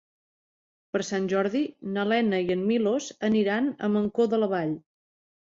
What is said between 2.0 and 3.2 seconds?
Lena i en Milos